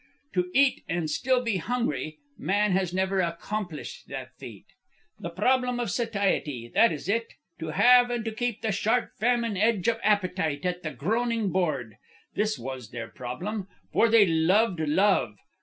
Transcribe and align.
To 0.33 0.49
eat 0.55 0.83
and 0.89 1.07
still 1.11 1.43
be 1.43 1.57
hungry 1.57 2.17
man 2.35 2.71
has 2.71 2.91
never 2.91 3.21
accomplished 3.21 4.07
that 4.07 4.35
feat. 4.35 4.65
The 5.19 5.29
problem 5.29 5.79
of 5.79 5.91
satiety. 5.91 6.71
That 6.73 6.91
is 6.91 7.07
it. 7.07 7.35
To 7.59 7.67
have 7.67 8.09
and 8.09 8.25
to 8.25 8.31
keep 8.31 8.63
the 8.63 8.71
sharp 8.71 9.11
famine 9.19 9.55
edge 9.55 9.87
of 9.87 9.99
appetite 10.01 10.65
at 10.65 10.81
the 10.81 10.89
groaning 10.89 11.51
board. 11.51 11.97
This 12.33 12.57
was 12.57 12.89
their 12.89 13.09
problem, 13.09 13.67
for 13.93 14.09
they 14.09 14.25
loved 14.25 14.79
Love. 14.79 15.37